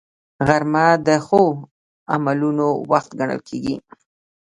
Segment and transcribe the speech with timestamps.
[0.47, 1.43] غرمه د ښو
[2.13, 3.75] عملونو وخت ګڼل کېږي